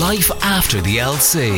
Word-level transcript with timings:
Life 0.00 0.30
after 0.44 0.82
the 0.82 0.98
LC 0.98 1.48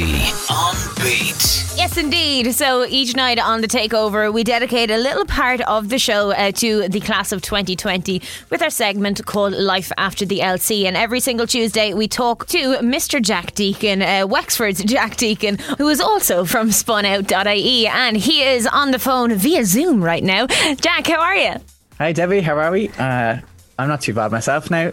on 0.48 0.94
Beat. 1.02 1.74
Yes, 1.76 1.96
indeed. 1.96 2.54
So 2.54 2.84
each 2.84 3.16
night 3.16 3.40
on 3.40 3.62
the 3.62 3.66
takeover, 3.66 4.32
we 4.32 4.44
dedicate 4.44 4.92
a 4.92 4.96
little 4.96 5.24
part 5.24 5.60
of 5.62 5.88
the 5.88 5.98
show 5.98 6.30
uh, 6.30 6.52
to 6.52 6.88
the 6.88 7.00
class 7.00 7.32
of 7.32 7.42
2020 7.42 8.22
with 8.50 8.62
our 8.62 8.70
segment 8.70 9.26
called 9.26 9.54
Life 9.54 9.90
After 9.98 10.24
the 10.24 10.38
LC. 10.38 10.84
And 10.84 10.96
every 10.96 11.18
single 11.18 11.48
Tuesday, 11.48 11.94
we 11.94 12.06
talk 12.06 12.46
to 12.48 12.76
Mr. 12.76 13.20
Jack 13.20 13.54
Deacon, 13.54 14.02
uh, 14.02 14.24
Wexford's 14.28 14.84
Jack 14.84 15.16
Deacon, 15.16 15.58
who 15.76 15.88
is 15.88 16.00
also 16.00 16.44
from 16.44 16.68
spunout.ie. 16.68 17.88
And 17.88 18.16
he 18.16 18.44
is 18.44 18.68
on 18.68 18.92
the 18.92 19.00
phone 19.00 19.34
via 19.34 19.64
Zoom 19.64 20.04
right 20.04 20.22
now. 20.22 20.46
Jack, 20.76 21.08
how 21.08 21.20
are 21.20 21.36
you? 21.36 21.54
Hi, 21.98 22.12
Debbie. 22.12 22.42
How 22.42 22.56
are 22.56 22.70
we? 22.70 22.88
Uh, 22.90 23.38
I'm 23.80 23.88
not 23.88 24.02
too 24.02 24.14
bad 24.14 24.30
myself 24.30 24.70
now. 24.70 24.92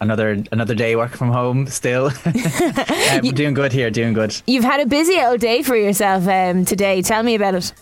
Another 0.00 0.42
another 0.52 0.74
day 0.74 0.94
working 0.94 1.16
from 1.16 1.30
home 1.30 1.66
still. 1.66 2.06
um, 3.12 3.20
doing 3.34 3.54
good 3.54 3.72
here, 3.72 3.90
doing 3.90 4.12
good. 4.12 4.40
You've 4.46 4.64
had 4.64 4.80
a 4.80 4.86
busy 4.86 5.20
old 5.20 5.40
day 5.40 5.62
for 5.62 5.76
yourself 5.76 6.28
um, 6.28 6.64
today. 6.64 7.02
Tell 7.02 7.22
me 7.22 7.34
about 7.34 7.54
it. 7.54 7.72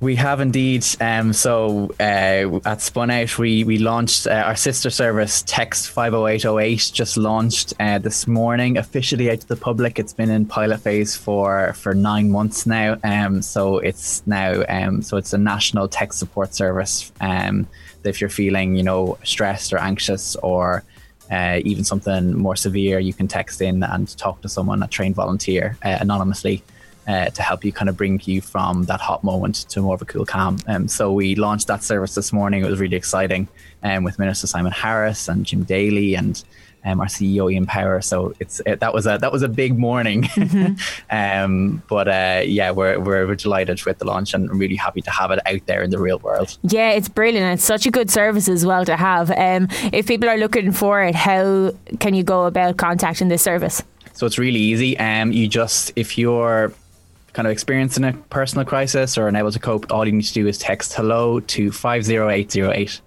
We 0.00 0.16
have 0.16 0.40
indeed. 0.40 0.86
Um, 0.98 1.34
so 1.34 1.90
uh, 2.00 2.60
at 2.64 2.80
Spun 2.80 3.10
Out, 3.10 3.36
we 3.36 3.64
we 3.64 3.76
launched 3.76 4.26
uh, 4.26 4.44
our 4.46 4.56
sister 4.56 4.88
service 4.88 5.44
Text 5.46 5.90
50808 5.90 6.90
just 6.94 7.18
launched 7.18 7.74
uh, 7.78 7.98
this 7.98 8.26
morning 8.26 8.78
officially 8.78 9.30
out 9.30 9.40
to 9.40 9.48
the 9.48 9.56
public. 9.56 9.98
It's 9.98 10.14
been 10.14 10.30
in 10.30 10.46
pilot 10.46 10.80
phase 10.80 11.14
for 11.14 11.74
for 11.74 11.92
nine 11.92 12.30
months 12.30 12.64
now. 12.64 12.96
Um, 13.04 13.42
so 13.42 13.76
it's 13.78 14.26
now 14.26 14.64
um, 14.70 15.02
so 15.02 15.18
it's 15.18 15.34
a 15.34 15.38
national 15.38 15.88
text 15.88 16.18
support 16.18 16.54
service. 16.54 17.12
Um, 17.20 17.68
if 18.02 18.22
you're 18.22 18.30
feeling 18.30 18.76
you 18.76 18.82
know 18.82 19.18
stressed 19.22 19.70
or 19.70 19.78
anxious 19.78 20.34
or 20.36 20.82
uh, 21.30 21.60
even 21.64 21.84
something 21.84 22.36
more 22.36 22.56
severe, 22.56 22.98
you 22.98 23.12
can 23.12 23.28
text 23.28 23.60
in 23.60 23.82
and 23.82 24.16
talk 24.18 24.40
to 24.42 24.48
someone, 24.48 24.82
a 24.82 24.88
trained 24.88 25.14
volunteer, 25.14 25.76
uh, 25.84 25.98
anonymously. 26.00 26.62
Uh, 27.08 27.28
to 27.30 27.42
help 27.42 27.64
you 27.64 27.72
kind 27.72 27.88
of 27.88 27.96
bring 27.96 28.20
you 28.24 28.40
from 28.40 28.84
that 28.84 29.00
hot 29.00 29.24
moment 29.24 29.68
to 29.68 29.80
more 29.80 29.94
of 29.94 30.02
a 30.02 30.04
cool 30.04 30.24
calm. 30.24 30.58
Um, 30.68 30.86
so 30.86 31.10
we 31.10 31.34
launched 31.34 31.66
that 31.66 31.82
service 31.82 32.14
this 32.14 32.32
morning. 32.32 32.62
It 32.62 32.70
was 32.70 32.78
really 32.78 32.94
exciting 32.94 33.48
um, 33.82 34.04
with 34.04 34.18
Minister 34.18 34.46
Simon 34.46 34.70
Harris 34.70 35.26
and 35.26 35.44
Jim 35.44 35.64
Daly 35.64 36.14
and 36.14 36.44
um, 36.84 37.00
our 37.00 37.06
CEO 37.06 37.52
Ian 37.52 37.66
Power. 37.66 38.00
So 38.00 38.34
it's 38.40 38.60
it, 38.66 38.80
that 38.80 38.94
was 38.94 39.06
a 39.06 39.18
that 39.18 39.32
was 39.32 39.42
a 39.42 39.48
big 39.48 39.78
morning. 39.78 40.28
Mm-hmm. 40.40 40.74
um, 41.10 41.82
but 41.88 42.08
uh, 42.08 42.42
yeah, 42.44 42.70
we're, 42.70 42.98
we're, 42.98 43.26
we're 43.26 43.34
delighted 43.34 43.84
with 43.84 43.98
the 43.98 44.06
launch 44.06 44.32
and 44.32 44.50
really 44.50 44.74
happy 44.74 45.02
to 45.02 45.10
have 45.10 45.30
it 45.30 45.38
out 45.46 45.66
there 45.66 45.82
in 45.82 45.90
the 45.90 45.98
real 45.98 46.18
world. 46.20 46.56
Yeah, 46.62 46.90
it's 46.90 47.08
brilliant. 47.08 47.54
It's 47.54 47.64
such 47.64 47.84
a 47.84 47.90
good 47.90 48.10
service 48.10 48.48
as 48.48 48.64
well 48.64 48.84
to 48.86 48.96
have. 48.96 49.30
Um, 49.32 49.68
if 49.92 50.06
people 50.06 50.28
are 50.28 50.38
looking 50.38 50.72
for 50.72 51.02
it, 51.02 51.14
how 51.14 51.72
can 51.98 52.14
you 52.14 52.22
go 52.22 52.46
about 52.46 52.78
contacting 52.78 53.28
this 53.28 53.42
service? 53.42 53.82
So 54.14 54.26
it's 54.26 54.38
really 54.38 54.60
easy. 54.60 54.98
Um, 54.98 55.30
you 55.30 55.46
just 55.46 55.92
if 55.96 56.16
you're 56.16 56.72
kind 57.32 57.46
of 57.46 57.52
experiencing 57.52 58.04
a 58.04 58.12
personal 58.30 58.64
crisis 58.64 59.18
or 59.18 59.28
unable 59.28 59.52
to 59.52 59.58
cope, 59.58 59.92
all 59.92 60.06
you 60.06 60.12
need 60.12 60.22
to 60.22 60.32
do 60.32 60.46
is 60.46 60.58
text 60.58 60.94
hello 60.94 61.40
to 61.40 61.70
50808 61.70 63.00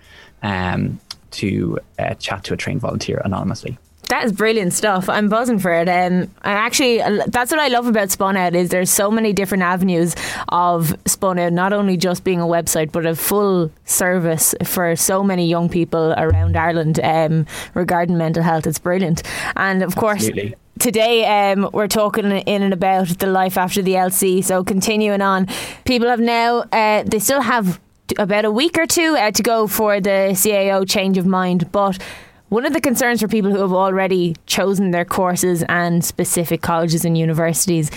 um, 0.43 0.99
to 1.33 1.79
uh, 1.99 2.13
chat 2.15 2.43
to 2.45 2.53
a 2.53 2.57
trained 2.57 2.81
volunteer 2.81 3.21
anonymously. 3.23 3.77
That 4.09 4.25
is 4.25 4.33
brilliant 4.33 4.73
stuff. 4.73 5.07
I'm 5.07 5.29
buzzing 5.29 5.59
for 5.59 5.73
it. 5.73 5.87
Um, 5.87 6.29
I 6.43 6.51
actually, 6.51 6.97
that's 7.27 7.51
what 7.51 7.59
I 7.59 7.69
love 7.69 7.87
about 7.87 8.11
Spun 8.11 8.35
Out 8.35 8.53
is 8.53 8.69
there's 8.69 8.89
so 8.89 9.09
many 9.09 9.31
different 9.31 9.63
avenues 9.63 10.15
of 10.49 10.95
Spun 11.05 11.39
Out, 11.39 11.53
not 11.53 11.71
only 11.71 11.95
just 11.95 12.23
being 12.23 12.41
a 12.41 12.45
website, 12.45 12.91
but 12.91 13.05
a 13.05 13.15
full 13.15 13.71
service 13.85 14.53
for 14.65 14.95
so 14.95 15.23
many 15.23 15.47
young 15.47 15.69
people 15.69 16.13
around 16.17 16.57
Ireland 16.57 16.99
um, 17.01 17.45
regarding 17.73 18.17
mental 18.17 18.43
health. 18.43 18.67
It's 18.67 18.77
brilliant. 18.77 19.23
And 19.55 19.81
of 19.81 19.95
course, 19.95 20.27
Absolutely. 20.27 20.55
Today, 20.79 21.51
um, 21.51 21.69
we're 21.71 21.87
talking 21.87 22.25
in 22.25 22.61
and 22.63 22.73
about 22.73 23.07
the 23.19 23.27
life 23.27 23.57
after 23.57 23.81
the 23.81 23.93
LC. 23.93 24.43
So, 24.43 24.63
continuing 24.63 25.21
on, 25.21 25.47
people 25.85 26.09
have 26.09 26.19
now, 26.19 26.65
uh, 26.73 27.03
they 27.03 27.19
still 27.19 27.41
have 27.41 27.79
about 28.17 28.45
a 28.45 28.51
week 28.51 28.77
or 28.77 28.85
two 28.85 29.15
uh, 29.17 29.31
to 29.31 29.43
go 29.43 29.67
for 29.67 29.99
the 29.99 30.31
CAO 30.33 30.87
change 30.89 31.17
of 31.17 31.25
mind. 31.25 31.71
But 31.71 32.01
one 32.49 32.65
of 32.65 32.73
the 32.73 32.81
concerns 32.81 33.21
for 33.21 33.27
people 33.27 33.51
who 33.51 33.61
have 33.61 33.73
already 33.73 34.35
chosen 34.45 34.91
their 34.91 35.05
courses 35.05 35.63
and 35.69 36.03
specific 36.03 36.61
colleges 36.61 37.05
and 37.05 37.17
universities 37.17 37.89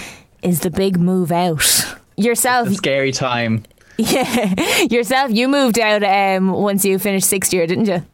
is 0.42 0.60
the 0.60 0.70
big 0.70 0.98
move 0.98 1.30
out. 1.32 1.84
Yourself, 2.16 2.72
scary 2.72 3.12
time. 3.12 3.64
Yeah, 3.98 4.82
yourself. 4.90 5.30
You 5.30 5.48
moved 5.48 5.78
out 5.78 6.02
um, 6.02 6.50
once 6.52 6.84
you 6.84 6.98
finished 6.98 7.28
sixth 7.28 7.54
year, 7.54 7.66
didn't 7.66 7.86
you? 7.86 8.04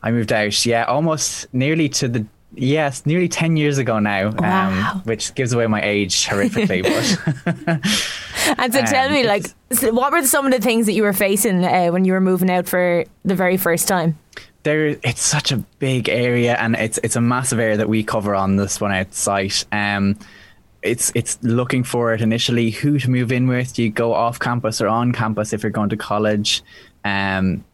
I 0.00 0.12
moved 0.12 0.32
out. 0.32 0.64
Yeah, 0.64 0.84
almost 0.84 1.52
nearly 1.52 1.88
to 1.88 2.06
the 2.06 2.26
Yes, 2.54 3.06
nearly 3.06 3.28
10 3.28 3.56
years 3.56 3.78
ago 3.78 3.98
now, 3.98 4.28
um, 4.28 4.36
wow. 4.36 5.00
which 5.04 5.34
gives 5.34 5.54
away 5.54 5.66
my 5.66 5.80
age 5.82 6.26
horrifically. 6.26 6.82
but 6.82 7.80
And 8.58 8.72
so 8.72 8.82
tell 8.82 9.06
um, 9.06 9.12
me, 9.12 9.24
like, 9.24 9.46
what 9.82 10.12
were 10.12 10.22
some 10.24 10.46
of 10.46 10.52
the 10.52 10.60
things 10.60 10.86
that 10.86 10.92
you 10.92 11.02
were 11.02 11.12
facing 11.12 11.64
uh, 11.64 11.88
when 11.88 12.04
you 12.04 12.12
were 12.12 12.20
moving 12.20 12.50
out 12.50 12.68
for 12.68 13.04
the 13.24 13.34
very 13.34 13.56
first 13.56 13.88
time? 13.88 14.18
There, 14.62 14.96
it's 15.02 15.22
such 15.22 15.50
a 15.50 15.56
big 15.78 16.08
area, 16.08 16.54
and 16.54 16.76
it's 16.76 16.98
it's 17.02 17.16
a 17.16 17.20
massive 17.20 17.58
area 17.58 17.76
that 17.76 17.88
we 17.88 18.04
cover 18.04 18.34
on 18.34 18.56
this 18.56 18.80
one 18.80 18.92
out 18.92 19.12
site. 19.12 19.64
Um, 19.72 20.16
it's 20.82 21.10
it's 21.14 21.38
looking 21.42 21.84
for 21.84 22.12
it 22.12 22.20
initially. 22.20 22.70
Who 22.70 22.98
to 22.98 23.10
move 23.10 23.32
in 23.32 23.48
with? 23.48 23.74
Do 23.74 23.82
you 23.82 23.90
go 23.90 24.14
off 24.14 24.38
campus 24.38 24.80
or 24.80 24.88
on 24.88 25.12
campus 25.12 25.52
if 25.52 25.62
you're 25.62 25.70
going 25.70 25.88
to 25.90 25.96
college? 25.96 26.62
Um, 27.04 27.64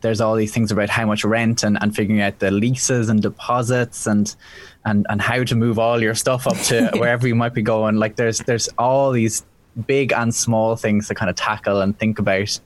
there's 0.00 0.20
all 0.20 0.34
these 0.34 0.52
things 0.52 0.72
about 0.72 0.88
how 0.88 1.06
much 1.06 1.24
rent 1.24 1.62
and, 1.62 1.78
and 1.80 1.94
figuring 1.94 2.20
out 2.20 2.38
the 2.40 2.50
leases 2.50 3.08
and 3.08 3.22
deposits 3.22 4.06
and 4.06 4.34
and 4.84 5.06
and 5.08 5.20
how 5.20 5.44
to 5.44 5.54
move 5.54 5.78
all 5.78 6.00
your 6.00 6.14
stuff 6.14 6.46
up 6.46 6.56
to 6.56 6.90
wherever 6.98 7.26
you 7.28 7.34
might 7.34 7.54
be 7.54 7.62
going. 7.62 7.96
Like 7.96 8.16
there's 8.16 8.38
there's 8.40 8.68
all 8.78 9.12
these 9.12 9.44
big 9.86 10.12
and 10.12 10.34
small 10.34 10.76
things 10.76 11.08
to 11.08 11.14
kind 11.14 11.30
of 11.30 11.36
tackle 11.36 11.80
and 11.80 11.98
think 11.98 12.18
about. 12.18 12.58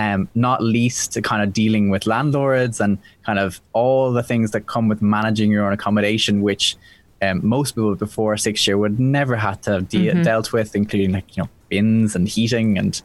Um, 0.00 0.28
not 0.36 0.62
least 0.62 1.12
to 1.14 1.22
kind 1.22 1.42
of 1.42 1.52
dealing 1.52 1.90
with 1.90 2.06
landlords 2.06 2.80
and 2.80 2.98
kind 3.26 3.40
of 3.40 3.60
all 3.72 4.12
the 4.12 4.22
things 4.22 4.52
that 4.52 4.66
come 4.68 4.86
with 4.86 5.02
managing 5.02 5.50
your 5.50 5.66
own 5.66 5.72
accommodation, 5.72 6.40
which 6.40 6.76
um, 7.20 7.40
most 7.44 7.72
people 7.72 7.96
before 7.96 8.36
six 8.36 8.64
year 8.64 8.78
would 8.78 9.00
never 9.00 9.34
have 9.34 9.60
to 9.62 9.72
have 9.72 9.88
de- 9.88 10.06
mm-hmm. 10.06 10.22
dealt 10.22 10.52
with, 10.52 10.76
including 10.76 11.10
like 11.10 11.36
you 11.36 11.42
know 11.42 11.48
bins 11.68 12.14
and 12.14 12.28
heating 12.28 12.78
and 12.78 13.02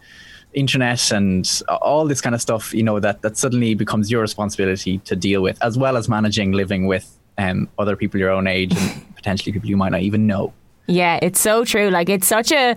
internet 0.53 1.11
and 1.11 1.61
all 1.81 2.05
this 2.05 2.21
kind 2.21 2.35
of 2.35 2.41
stuff, 2.41 2.73
you 2.73 2.83
know, 2.83 2.99
that, 2.99 3.21
that 3.21 3.37
suddenly 3.37 3.73
becomes 3.73 4.11
your 4.11 4.21
responsibility 4.21 4.99
to 4.99 5.15
deal 5.15 5.41
with, 5.41 5.61
as 5.63 5.77
well 5.77 5.97
as 5.97 6.07
managing 6.07 6.51
living 6.51 6.85
with 6.87 7.17
um, 7.37 7.67
other 7.77 7.95
people 7.95 8.19
your 8.19 8.29
own 8.29 8.47
age 8.47 8.75
and 8.75 9.15
potentially 9.15 9.51
people 9.51 9.69
you 9.69 9.77
might 9.77 9.91
not 9.91 10.01
even 10.01 10.27
know. 10.27 10.53
Yeah, 10.87 11.19
it's 11.21 11.39
so 11.39 11.65
true. 11.65 11.89
Like, 11.89 12.09
it's 12.09 12.27
such 12.27 12.51
a 12.51 12.75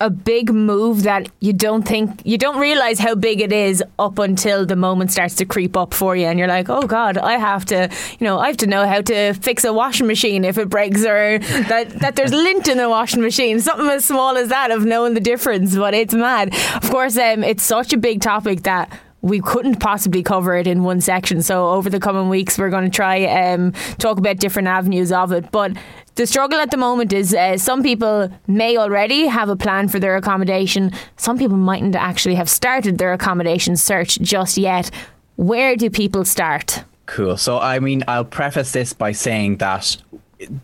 a 0.00 0.10
big 0.10 0.52
move 0.52 1.04
that 1.04 1.28
you 1.40 1.54
don't 1.54 1.84
think 1.88 2.20
you 2.24 2.36
don't 2.36 2.58
realize 2.58 2.98
how 2.98 3.14
big 3.14 3.40
it 3.40 3.52
is 3.52 3.82
up 3.98 4.18
until 4.18 4.66
the 4.66 4.76
moment 4.76 5.10
starts 5.10 5.34
to 5.34 5.46
creep 5.46 5.74
up 5.74 5.94
for 5.94 6.14
you 6.14 6.26
and 6.26 6.38
you're 6.38 6.48
like 6.48 6.68
oh 6.68 6.82
god 6.82 7.16
I 7.16 7.38
have 7.38 7.64
to 7.66 7.88
you 8.18 8.24
know 8.26 8.38
I 8.38 8.48
have 8.48 8.58
to 8.58 8.66
know 8.66 8.86
how 8.86 9.00
to 9.00 9.32
fix 9.32 9.64
a 9.64 9.72
washing 9.72 10.06
machine 10.06 10.44
if 10.44 10.58
it 10.58 10.68
breaks 10.68 11.04
or 11.06 11.38
that 11.38 11.88
that 12.00 12.14
there's 12.16 12.32
lint 12.32 12.68
in 12.68 12.76
the 12.76 12.90
washing 12.90 13.22
machine 13.22 13.58
something 13.58 13.88
as 13.88 14.04
small 14.04 14.36
as 14.36 14.48
that 14.48 14.70
of 14.70 14.84
knowing 14.84 15.14
the 15.14 15.20
difference 15.20 15.74
but 15.74 15.94
it's 15.94 16.12
mad 16.12 16.54
of 16.74 16.90
course 16.90 17.16
um, 17.16 17.42
it's 17.42 17.62
such 17.62 17.94
a 17.94 17.96
big 17.96 18.20
topic 18.20 18.64
that 18.64 18.92
we 19.22 19.40
couldn't 19.40 19.76
possibly 19.76 20.22
cover 20.22 20.54
it 20.54 20.68
in 20.68 20.84
one 20.84 21.00
section. 21.00 21.42
So 21.42 21.70
over 21.70 21.90
the 21.90 21.98
coming 21.98 22.28
weeks, 22.28 22.58
we're 22.58 22.70
going 22.70 22.84
to 22.84 22.90
try 22.90 23.24
um, 23.24 23.72
talk 23.98 24.18
about 24.18 24.36
different 24.36 24.68
avenues 24.68 25.10
of 25.10 25.32
it. 25.32 25.50
But 25.50 25.72
the 26.16 26.26
struggle 26.26 26.58
at 26.58 26.70
the 26.70 26.76
moment 26.76 27.12
is 27.12 27.34
uh, 27.34 27.58
some 27.58 27.82
people 27.82 28.30
may 28.46 28.76
already 28.76 29.26
have 29.26 29.48
a 29.48 29.56
plan 29.56 29.88
for 29.88 30.00
their 30.00 30.16
accommodation. 30.16 30.92
Some 31.16 31.38
people 31.38 31.56
mightn't 31.56 31.94
actually 31.94 32.34
have 32.34 32.48
started 32.48 32.98
their 32.98 33.12
accommodation 33.12 33.76
search 33.76 34.18
just 34.20 34.56
yet. 34.56 34.90
Where 35.36 35.76
do 35.76 35.90
people 35.90 36.24
start? 36.24 36.84
Cool. 37.04 37.36
So, 37.36 37.58
I 37.58 37.78
mean, 37.78 38.02
I'll 38.08 38.24
preface 38.24 38.72
this 38.72 38.92
by 38.92 39.12
saying 39.12 39.58
that 39.58 39.96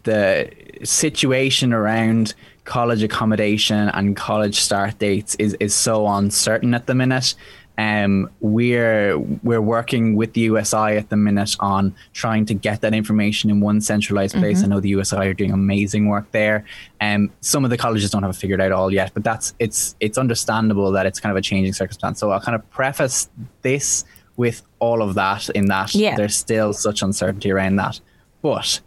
the 0.02 0.50
situation 0.82 1.72
around 1.72 2.34
college 2.64 3.02
accommodation 3.02 3.88
and 3.90 4.16
college 4.16 4.60
start 4.60 4.98
dates 4.98 5.34
is, 5.36 5.54
is 5.60 5.74
so 5.74 6.06
uncertain 6.06 6.74
at 6.74 6.86
the 6.86 6.94
minute. 6.94 7.34
Um, 7.78 8.30
we're 8.40 9.18
we're 9.18 9.60
working 9.60 10.14
with 10.14 10.34
the 10.34 10.42
USI 10.42 10.96
at 10.96 11.08
the 11.08 11.16
minute 11.16 11.56
on 11.60 11.94
trying 12.12 12.44
to 12.46 12.54
get 12.54 12.80
that 12.82 12.94
information 12.94 13.50
in 13.50 13.60
one 13.60 13.80
centralized 13.80 14.34
place. 14.34 14.58
Mm-hmm. 14.58 14.72
I 14.72 14.74
know 14.74 14.80
the 14.80 14.90
USI 14.90 15.16
are 15.16 15.34
doing 15.34 15.52
amazing 15.52 16.08
work 16.08 16.30
there. 16.32 16.64
Um, 17.00 17.30
some 17.40 17.64
of 17.64 17.70
the 17.70 17.78
colleges 17.78 18.10
don't 18.10 18.22
have 18.22 18.32
it 18.32 18.36
figured 18.36 18.60
out 18.60 18.72
all 18.72 18.92
yet, 18.92 19.12
but 19.14 19.24
that's 19.24 19.54
it's 19.58 19.96
it's 20.00 20.18
understandable 20.18 20.92
that 20.92 21.06
it's 21.06 21.18
kind 21.18 21.30
of 21.30 21.36
a 21.36 21.42
changing 21.42 21.72
circumstance. 21.72 22.20
So 22.20 22.30
I'll 22.30 22.40
kind 22.40 22.54
of 22.54 22.68
preface 22.70 23.30
this 23.62 24.04
with 24.36 24.62
all 24.78 25.02
of 25.02 25.14
that 25.14 25.48
in 25.50 25.66
that 25.66 25.94
yeah. 25.94 26.16
there's 26.16 26.36
still 26.36 26.72
such 26.72 27.02
uncertainty 27.02 27.50
around 27.50 27.76
that. 27.76 28.00
But 28.40 28.80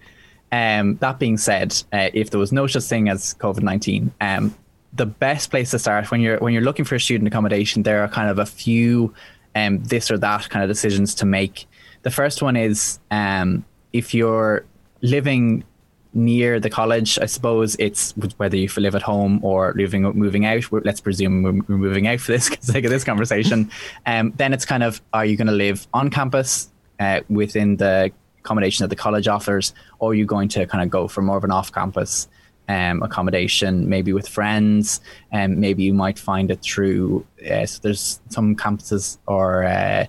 um, 0.51 0.97
that 0.97 1.19
being 1.19 1.37
said, 1.37 1.75
uh, 1.91 2.09
if 2.13 2.29
there 2.29 2.39
was 2.39 2.51
no 2.51 2.67
such 2.67 2.83
thing 2.83 3.09
as 3.09 3.33
COVID 3.35 3.61
nineteen, 3.61 4.13
um, 4.21 4.55
the 4.95 5.05
best 5.05 5.49
place 5.49 5.71
to 5.71 5.79
start 5.79 6.09
when 6.11 6.21
you're 6.21 6.37
when 6.39 6.53
you're 6.53 6.63
looking 6.63 6.85
for 6.85 6.97
student 6.99 7.27
accommodation, 7.27 7.83
there 7.83 8.03
are 8.03 8.07
kind 8.07 8.29
of 8.29 8.39
a 8.39 8.45
few 8.45 9.13
um, 9.55 9.83
this 9.83 10.09
or 10.11 10.17
that 10.17 10.49
kind 10.49 10.63
of 10.63 10.69
decisions 10.69 11.15
to 11.15 11.25
make. 11.25 11.67
The 12.03 12.11
first 12.11 12.41
one 12.41 12.55
is 12.55 12.99
um, 13.11 13.65
if 13.93 14.13
you're 14.13 14.65
living 15.01 15.63
near 16.15 16.59
the 16.59 16.69
college. 16.69 17.19
I 17.19 17.25
suppose 17.25 17.75
it's 17.77 18.13
whether 18.37 18.55
you 18.55 18.69
live 18.77 18.95
at 18.95 19.01
home 19.01 19.43
or 19.43 19.73
living 19.75 20.03
moving 20.03 20.45
out. 20.45 20.63
Let's 20.71 21.01
presume 21.01 21.43
we're 21.43 21.77
moving 21.77 22.07
out 22.07 22.21
for 22.21 22.31
this 22.31 22.45
sake 22.61 22.85
of 22.85 22.91
this 22.91 23.03
conversation. 23.03 23.69
Um, 24.05 24.33
then 24.37 24.53
it's 24.53 24.65
kind 24.65 24.81
of 24.81 25.01
are 25.13 25.25
you 25.25 25.35
going 25.35 25.47
to 25.47 25.53
live 25.53 25.87
on 25.93 26.09
campus 26.09 26.71
uh, 26.99 27.19
within 27.29 27.75
the 27.77 28.11
accommodation 28.39 28.83
that 28.83 28.89
the 28.89 28.95
college 28.95 29.27
offers, 29.27 29.73
or 29.99 30.11
are 30.11 30.13
you 30.13 30.25
going 30.25 30.47
to 30.49 30.65
kind 30.65 30.83
of 30.83 30.89
go 30.89 31.07
for 31.07 31.21
more 31.21 31.37
of 31.37 31.43
an 31.43 31.51
off-campus 31.51 32.27
um, 32.67 33.03
accommodation, 33.03 33.87
maybe 33.87 34.13
with 34.13 34.27
friends, 34.27 35.01
and 35.31 35.53
um, 35.53 35.59
maybe 35.59 35.83
you 35.83 35.93
might 35.93 36.17
find 36.19 36.51
it 36.51 36.61
through. 36.61 37.25
Uh, 37.49 37.65
so 37.65 37.79
there's 37.81 38.19
some 38.29 38.55
campuses 38.55 39.17
or 39.27 39.63
uh, 39.63 40.05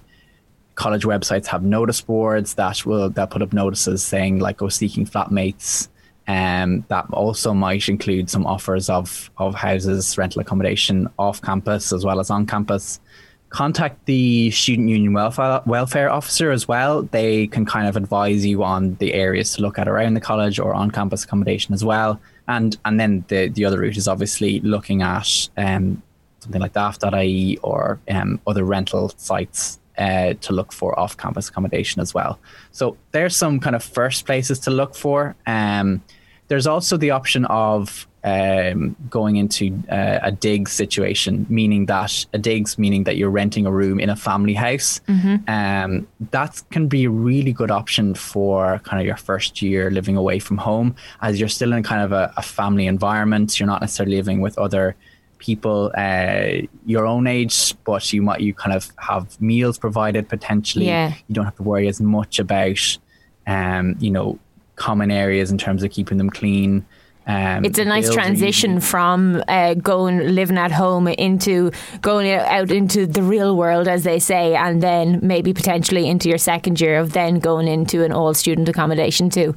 college 0.75 1.05
websites 1.05 1.47
have 1.47 1.62
notice 1.62 2.00
boards 2.00 2.55
that 2.55 2.85
will 2.87 3.11
that 3.11 3.31
put 3.31 3.43
up 3.43 3.53
notices 3.53 4.03
saying 4.03 4.38
like 4.38 4.58
"go 4.58 4.69
seeking 4.69 5.06
flatmates." 5.06 5.88
Um, 6.29 6.85
that 6.88 7.06
also 7.12 7.55
might 7.55 7.88
include 7.88 8.29
some 8.29 8.47
offers 8.47 8.91
of 8.91 9.31
of 9.37 9.55
houses, 9.55 10.17
rental 10.19 10.41
accommodation 10.41 11.08
off 11.19 11.41
campus 11.41 11.93
as 11.93 12.05
well 12.05 12.20
as 12.20 12.31
on 12.31 12.47
campus 12.47 13.00
contact 13.48 14.04
the 14.06 14.50
student 14.50 14.88
union 14.88 15.12
welfare 15.12 15.62
welfare 15.66 16.10
officer 16.10 16.50
as 16.50 16.66
well. 16.66 17.02
They 17.02 17.46
can 17.46 17.64
kind 17.64 17.87
of 17.87 17.96
advise 17.96 18.44
you 18.44 18.64
on 18.64 18.94
the 18.96 19.14
areas 19.14 19.54
to 19.54 19.62
look 19.62 19.78
at 19.78 19.88
around 19.88 20.14
the 20.14 20.20
college 20.20 20.58
or 20.58 20.75
on 20.75 20.90
campus 20.90 21.25
accommodation 21.25 21.72
as 21.75 21.84
well. 21.84 22.20
And 22.48 22.76
and 22.84 22.98
then 22.98 23.25
the 23.28 23.48
the 23.48 23.64
other 23.64 23.81
route 23.81 23.96
is 23.96 24.08
obviously 24.08 24.60
looking 24.60 25.02
at 25.02 25.48
um, 25.56 26.02
something 26.40 26.60
like 26.60 26.72
daft.ie 26.72 27.58
or 27.62 28.00
um, 28.08 28.40
other 28.46 28.64
rental 28.64 29.12
sites 29.16 29.78
uh, 29.98 30.34
to 30.40 30.52
look 30.52 30.72
for 30.72 30.98
off 30.98 31.16
campus 31.16 31.48
accommodation 31.48 32.02
as 32.02 32.14
well. 32.14 32.38
So 32.72 32.96
there's 33.12 33.37
some 33.37 33.60
kind 33.60 33.75
of 33.75 33.82
first 33.82 34.26
places 34.26 34.58
to 34.60 34.70
look 34.70 34.94
for. 34.94 35.34
Um, 35.46 36.02
there's 36.48 36.66
also 36.66 36.96
the 36.96 37.10
option 37.10 37.44
of 37.46 38.06
um, 38.25 38.96
going 39.08 39.37
into 39.37 39.81
uh, 39.88 40.19
a 40.22 40.32
dig 40.32 40.69
situation, 40.69 41.46
meaning 41.48 41.87
that 41.87 42.26
a 42.32 42.38
digs 42.38 42.76
meaning 42.76 43.04
that 43.04 43.16
you're 43.16 43.31
renting 43.31 43.66
a 43.66 43.70
room 43.70 44.00
in 44.00 44.10
a 44.10 44.16
family 44.16 44.54
house. 44.54 45.00
Mm-hmm. 45.08 45.48
Um, 45.48 46.08
that 46.32 46.60
can 46.70 46.88
be 46.88 47.04
a 47.04 47.10
really 47.10 47.52
good 47.52 47.70
option 47.70 48.14
for 48.14 48.81
kind 48.81 49.00
of 49.00 49.06
your 49.06 49.16
first 49.16 49.62
year 49.62 49.90
living 49.90 50.16
away 50.16 50.40
from 50.40 50.58
home, 50.58 50.96
as 51.22 51.38
you're 51.38 51.48
still 51.48 51.72
in 51.72 51.82
kind 51.84 52.02
of 52.02 52.12
a, 52.12 52.32
a 52.37 52.43
family 52.43 52.87
environment. 52.87 53.60
You're 53.60 53.69
not 53.69 53.81
necessarily 53.81 54.16
living 54.16 54.40
with 54.40 54.58
other 54.58 54.96
people 55.38 55.93
uh, 55.96 56.66
your 56.84 57.06
own 57.06 57.26
age, 57.28 57.75
but 57.84 58.12
you 58.12 58.22
might 58.22 58.40
you 58.40 58.54
kind 58.54 58.75
of 58.75 58.90
have 58.98 59.40
meals 59.40 59.78
provided 59.78 60.28
potentially. 60.28 60.87
Yeah. 60.87 61.14
You 61.28 61.34
don't 61.34 61.44
have 61.44 61.56
to 61.56 61.62
worry 61.62 61.87
as 61.87 62.00
much 62.00 62.40
about, 62.40 62.98
um, 63.46 63.94
you 64.00 64.10
know, 64.10 64.38
common 64.76 65.11
areas 65.11 65.50
in 65.50 65.58
terms 65.58 65.82
of 65.82 65.90
keeping 65.90 66.19
them 66.19 66.31
clean. 66.31 66.87
Um, 67.28 67.64
it's 67.64 67.78
a 67.78 67.84
nice 67.84 68.08
transition 68.08 68.78
from 68.78 69.43
uh, 69.49 69.75
going 69.75 70.34
living 70.37 70.58
at 70.58 70.70
home 70.70 71.08
into 71.08 71.73
going 72.00 72.31
out 72.31 72.70
into 72.70 73.05
the 73.05 73.23
real 73.23 73.56
world, 73.56 73.88
as 73.88 74.05
they 74.05 74.20
say, 74.20 74.55
and 74.55 74.81
then 74.81 75.19
maybe 75.23 75.52
potentially 75.52 76.08
into 76.08 76.28
your 76.28 76.38
second 76.38 76.81
year 76.81 76.99
of 76.99 77.14
then 77.14 77.40
going 77.40 77.67
into 77.67 78.05
an 78.05 78.12
all 78.12 78.32
student 78.32 78.69
accommodation 78.69 79.28
too. 79.28 79.56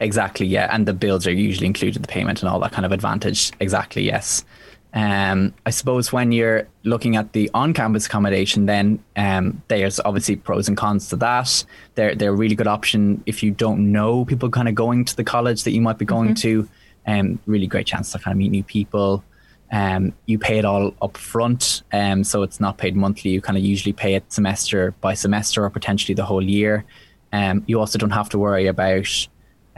Exactly, 0.00 0.46
yeah, 0.46 0.68
and 0.70 0.86
the 0.86 0.92
bills 0.92 1.26
are 1.26 1.32
usually 1.32 1.66
included, 1.66 2.02
the 2.02 2.08
payment 2.08 2.42
and 2.42 2.50
all 2.50 2.60
that 2.60 2.72
kind 2.72 2.84
of 2.84 2.92
advantage. 2.92 3.50
Exactly, 3.60 4.02
yes. 4.02 4.44
Um, 4.94 5.54
I 5.66 5.70
suppose 5.70 6.12
when 6.12 6.32
you're 6.32 6.66
looking 6.82 7.16
at 7.16 7.32
the 7.32 7.50
on-campus 7.52 8.06
accommodation, 8.06 8.66
then 8.66 9.02
um, 9.16 9.62
there's 9.68 10.00
obviously 10.00 10.36
pros 10.36 10.66
and 10.66 10.76
cons 10.76 11.08
to 11.10 11.16
that. 11.16 11.64
They're 11.94 12.14
they're 12.14 12.30
a 12.30 12.34
really 12.34 12.54
good 12.54 12.66
option 12.66 13.22
if 13.26 13.42
you 13.42 13.50
don't 13.50 13.92
know 13.92 14.24
people 14.24 14.48
kind 14.50 14.68
of 14.68 14.74
going 14.74 15.04
to 15.04 15.16
the 15.16 15.24
college 15.24 15.64
that 15.64 15.72
you 15.72 15.80
might 15.80 15.98
be 15.98 16.04
going 16.04 16.34
mm-hmm. 16.34 16.64
to. 16.64 16.68
Um, 17.06 17.38
really 17.46 17.66
great 17.66 17.86
chance 17.86 18.12
to 18.12 18.18
kind 18.18 18.32
of 18.32 18.38
meet 18.38 18.50
new 18.50 18.64
people. 18.64 19.24
Um, 19.70 20.14
you 20.24 20.38
pay 20.38 20.58
it 20.58 20.64
all 20.64 20.94
up 21.02 21.16
front, 21.18 21.82
um, 21.92 22.24
so 22.24 22.42
it's 22.42 22.58
not 22.58 22.78
paid 22.78 22.96
monthly. 22.96 23.30
You 23.32 23.42
kind 23.42 23.58
of 23.58 23.64
usually 23.64 23.92
pay 23.92 24.14
it 24.14 24.32
semester 24.32 24.94
by 25.02 25.12
semester 25.12 25.64
or 25.64 25.70
potentially 25.70 26.14
the 26.14 26.24
whole 26.24 26.42
year. 26.42 26.84
Um, 27.32 27.62
you 27.66 27.78
also 27.78 27.98
don't 27.98 28.10
have 28.10 28.30
to 28.30 28.38
worry 28.38 28.66
about 28.66 29.28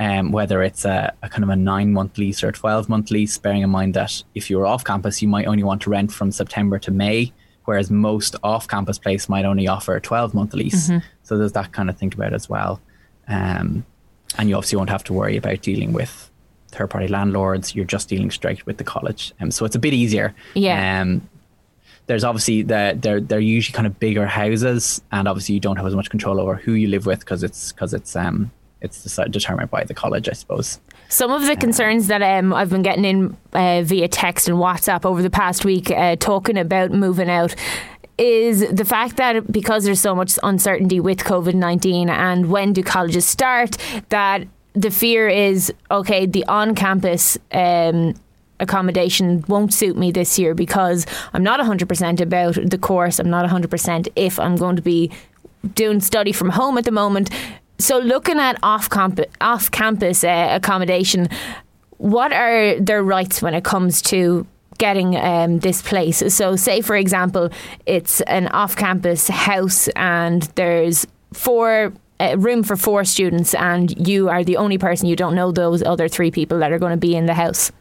um, 0.01 0.33
whether 0.33 0.63
it's 0.63 0.87
a, 0.87 1.13
a, 1.23 1.29
kind 1.29 1.45
of 1.45 1.51
a 1.51 1.57
nine 1.57 1.93
month 1.93 2.17
lease 2.17 2.43
or 2.43 2.49
a 2.49 2.53
12 2.53 2.89
month 2.89 3.11
lease, 3.11 3.37
bearing 3.37 3.61
in 3.61 3.69
mind 3.69 3.93
that 3.95 4.25
if 4.35 4.49
you're 4.49 4.67
off 4.67 4.83
campus, 4.83 5.21
you 5.21 5.29
might 5.29 5.47
only 5.47 5.63
want 5.63 5.83
to 5.83 5.91
rent 5.91 6.11
from 6.11 6.33
September 6.33 6.79
to 6.79 6.91
May, 6.91 7.33
whereas 7.67 7.91
most 7.91 8.35
off 8.43 8.67
campus 8.67 8.99
place 8.99 9.29
might 9.29 9.45
only 9.45 9.69
offer 9.69 9.95
a 9.95 10.01
12 10.01 10.33
month 10.33 10.55
lease. 10.55 10.89
Mm-hmm. 10.89 11.07
So 11.23 11.37
there's 11.37 11.53
that 11.53 11.73
kind 11.73 11.91
of 11.91 11.99
think 11.99 12.15
about 12.15 12.33
as 12.33 12.49
well. 12.49 12.81
Um, 13.29 13.85
and 14.39 14.49
you 14.49 14.57
obviously 14.57 14.79
won't 14.79 14.89
have 14.89 15.05
to 15.05 15.13
worry 15.13 15.37
about 15.37 15.61
dealing 15.61 15.93
with 15.93 16.31
third 16.69 16.89
party 16.89 17.07
landlords. 17.07 17.75
You're 17.75 17.85
just 17.85 18.09
dealing 18.09 18.31
straight 18.31 18.65
with 18.65 18.79
the 18.79 18.85
college. 18.85 19.35
Um, 19.39 19.51
so 19.51 19.67
it's 19.67 19.77
a 19.77 19.81
bit 19.81 19.93
easier. 19.93 20.35
Yeah. 20.55 21.03
Um, 21.03 21.29
there's 22.07 22.25
obviously 22.25 22.63
the, 22.63 22.97
they're 22.99 23.21
they're 23.21 23.39
usually 23.39 23.75
kind 23.75 23.87
of 23.87 24.01
bigger 24.01 24.27
houses, 24.27 25.01
and 25.13 25.29
obviously 25.29 25.55
you 25.55 25.61
don't 25.61 25.77
have 25.77 25.87
as 25.87 25.95
much 25.95 26.11
control 26.11 26.41
over 26.41 26.57
who 26.57 26.73
you 26.73 26.89
live 26.89 27.07
with 27.07 27.21
because 27.21 27.45
it's 27.45 27.71
because 27.71 27.95
it's 27.95 28.17
um 28.17 28.51
it's 28.81 29.03
determined 29.31 29.71
by 29.71 29.85
the 29.85 29.95
college, 29.95 30.29
I 30.29 30.33
suppose. 30.33 30.81
Some 31.09 31.31
of 31.31 31.47
the 31.47 31.57
concerns 31.57 32.07
that 32.07 32.23
um, 32.23 32.55
I've 32.55 32.71
been 32.71 32.83
getting 32.83 33.05
in 33.05 33.37
uh, 33.53 33.83
via 33.83 34.09
text 34.09 34.49
and 34.49 34.59
WhatsApp 34.59 35.05
over 35.05 35.23
the 35.23 35.31
past 35.31 35.65
week, 35.65 35.91
uh, 35.91 36.17
talking 36.17 36.57
about 36.57 36.93
moving 36.93 37.29
out, 37.29 37.55
is 38.17 38.69
the 38.71 38.85
fact 38.85 39.17
that 39.17 39.51
because 39.51 39.85
there's 39.85 40.01
so 40.01 40.15
much 40.15 40.39
uncertainty 40.43 41.01
with 41.01 41.19
COVID 41.19 41.55
19 41.55 42.11
and 42.11 42.51
when 42.51 42.73
do 42.73 42.83
colleges 42.83 43.25
start, 43.25 43.77
that 44.11 44.47
the 44.75 44.91
fear 44.91 45.29
is 45.29 45.73
okay, 45.91 46.27
the 46.27 46.45
on 46.47 46.75
campus. 46.75 47.37
Um, 47.53 48.15
accommodation 48.61 49.43
won't 49.49 49.73
suit 49.73 49.97
me 49.97 50.13
this 50.13 50.39
year 50.39 50.55
because 50.55 51.07
I'm 51.33 51.43
not 51.43 51.61
100% 51.61 52.21
about 52.21 52.59
the 52.63 52.77
course. 52.77 53.19
I'm 53.19 53.31
not 53.31 53.49
100% 53.49 54.09
if 54.17 54.39
I'm 54.39 54.57
going 54.57 54.77
to 54.77 54.83
be 54.83 55.11
doing 55.75 56.01
study 56.01 56.33
from 56.33 56.51
home 56.51 56.79
at 56.79 56.85
the 56.85 56.91
moment. 56.91 57.31
So, 57.81 57.99
looking 57.99 58.39
at 58.39 58.59
off 58.63 58.91
campus, 58.91 59.27
off 59.41 59.71
campus 59.71 60.23
uh, 60.23 60.49
accommodation, 60.53 61.29
what 61.97 62.33
are 62.33 62.79
their 62.79 63.03
rights 63.03 63.41
when 63.41 63.55
it 63.55 63.65
comes 63.65 64.03
to 64.03 64.47
getting 64.79 65.17
um, 65.17 65.59
this 65.61 65.83
place? 65.83 66.23
So, 66.35 66.57
say 66.57 66.83
for 66.83 66.97
example, 66.97 67.51
it's 67.87 68.21
an 68.23 68.49
off 68.49 68.77
campus 68.77 69.29
house 69.29 69.89
and 69.97 70.43
there's 70.55 71.07
four 71.33 71.93
uh, 72.21 72.37
room 72.39 72.63
for 72.63 72.77
four 72.77 73.05
students, 73.05 73.55
and 73.55 74.07
you 74.07 74.29
are 74.29 74.45
the 74.45 74.59
only 74.59 74.77
person 74.77 75.09
you 75.09 75.17
don't 75.17 75.35
know 75.35 75.51
those 75.51 75.83
other 75.83 76.07
three 76.07 76.31
people 76.31 76.59
that 76.59 76.71
are 76.73 76.79
going 76.79 76.93
to 76.93 76.99
be 76.99 77.17
in 77.17 77.25
the 77.25 77.35
house 77.35 77.73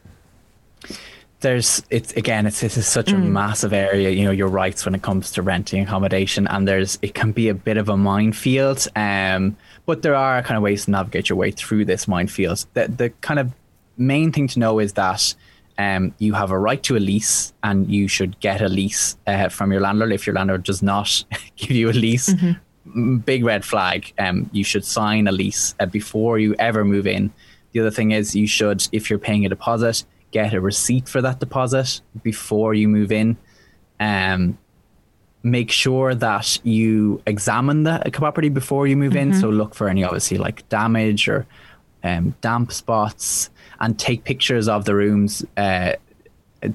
there's 1.42 1.82
it's 1.90 2.12
again 2.14 2.46
it's 2.46 2.62
it's 2.64 2.86
such 2.86 3.08
mm. 3.08 3.16
a 3.16 3.18
massive 3.18 3.72
area 3.72 4.10
you 4.10 4.24
know 4.24 4.32
your 4.32 4.48
rights 4.48 4.86
when 4.86 4.94
it 4.94 5.02
comes 5.02 5.32
to 5.32 5.42
renting 5.42 5.82
accommodation 5.82 6.48
and 6.48 6.68
there's 6.68 7.00
it 7.02 7.14
can 7.14 7.32
be 7.32 7.48
a 7.48 7.54
bit 7.54 7.78
of 7.78 7.88
a 7.90 7.96
minefield 7.96 8.88
um 8.96 9.56
but 9.86 10.02
there 10.02 10.16
are 10.16 10.42
kind 10.44 10.58
of 10.58 10.64
ways 10.64 10.86
to 10.86 10.92
navigate 10.92 11.30
your 11.30 11.38
way 11.38 11.52
through 11.52 11.86
this 11.86 12.08
minefield 12.08 12.66
the 12.74 12.88
the 12.88 13.10
kind 13.22 13.40
of 13.40 13.52
main 13.98 14.32
thing 14.32 14.48
to 14.48 14.60
know 14.60 14.80
is 14.80 14.94
that 14.94 15.34
um, 15.78 16.14
you 16.18 16.34
have 16.34 16.52
a 16.52 16.60
right 16.60 16.84
to 16.84 16.98
a 16.98 17.00
lease 17.00 17.54
and 17.64 17.90
you 17.90 18.10
should 18.10 18.38
get 18.42 18.62
a 18.62 18.68
lease 18.68 19.18
uh, 19.28 19.48
from 19.48 19.72
your 19.72 19.80
landlord 19.80 20.12
if 20.12 20.28
your 20.28 20.36
landlord 20.36 20.64
does 20.64 20.84
not 20.84 21.24
give 21.56 21.72
you 21.72 21.90
a 21.90 21.94
lease 21.94 22.30
mm-hmm. 22.34 23.18
big 23.18 23.46
red 23.46 23.64
flag 23.64 24.12
um, 24.20 24.50
you 24.52 24.66
should 24.66 24.84
sign 24.84 25.26
a 25.28 25.32
lease 25.32 25.76
uh, 25.80 25.86
before 25.86 26.38
you 26.38 26.54
ever 26.60 26.84
move 26.84 27.08
in 27.08 27.32
the 27.72 27.80
other 27.80 27.92
thing 27.92 28.12
is 28.12 28.36
you 28.36 28.48
should 28.48 28.86
if 28.92 29.10
you're 29.10 29.20
paying 29.20 29.46
a 29.46 29.50
deposit 29.50 30.04
get 30.32 30.54
a 30.54 30.62
receipt 30.62 31.10
for 31.10 31.22
that 31.22 31.40
deposit 31.40 32.02
before 32.24 32.74
you 32.74 32.88
move 32.88 33.12
in. 33.12 33.38
Um, 34.00 34.58
make 35.44 35.72
sure 35.72 36.14
that 36.16 36.60
you 36.66 37.22
examine 37.26 37.84
the 37.84 38.02
property 38.12 38.50
before 38.50 38.88
you 38.88 38.98
move 38.98 39.14
mm-hmm. 39.14 39.32
in. 39.32 39.40
So 39.40 39.50
look 39.50 39.74
for 39.74 39.88
any 39.88 40.04
obviously 40.04 40.38
like 40.38 40.68
damage 40.70 41.28
or 41.28 41.46
um, 42.04 42.36
damp 42.42 42.72
spots, 42.72 43.50
and 43.82 43.98
take 43.98 44.24
pictures 44.24 44.68
of 44.68 44.86
the 44.86 44.96
rooms 44.96 45.46
uh, 45.58 45.94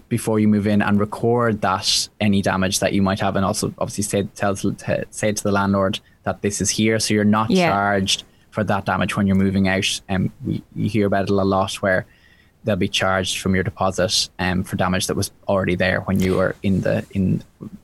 before 0.09 0.39
you 0.39 0.49
move 0.49 0.67
in 0.67 0.81
and 0.81 0.99
record 0.99 1.61
that 1.61 2.09
any 2.21 2.41
damage 2.43 2.81
that 2.81 2.93
you 2.95 3.03
might 3.03 3.21
have, 3.21 3.37
and 3.37 3.45
also 3.45 3.73
obviously 3.79 4.03
say 4.03 4.23
tell 4.35 4.57
say 4.57 5.33
to 5.33 5.43
the 5.43 5.53
landlord 5.53 6.01
that 6.25 6.41
this 6.43 6.61
is 6.61 6.71
here, 6.71 6.99
so 6.99 7.15
you're 7.15 7.25
not 7.25 7.51
yeah. 7.51 7.69
charged 7.69 8.25
for 8.51 8.65
that 8.65 8.87
damage 8.87 9.17
when 9.17 9.27
you're 9.27 9.37
moving 9.37 9.69
out. 9.69 10.01
And 10.09 10.29
um, 10.29 10.33
we 10.45 10.63
you 10.75 10.89
hear 10.89 11.07
about 11.07 11.25
it 11.25 11.31
a 11.31 11.35
lot 11.35 11.75
where 11.83 12.07
they'll 12.65 12.77
be 12.77 12.89
charged 12.89 13.39
from 13.39 13.55
your 13.55 13.63
deposit 13.65 14.29
um, 14.39 14.65
for 14.65 14.77
damage 14.77 15.07
that 15.07 15.17
was 15.17 15.31
already 15.49 15.75
there 15.75 16.01
when 16.03 16.21
you 16.21 16.37
were 16.37 16.57
in 16.63 16.81
the 16.81 17.05
in 17.13 17.43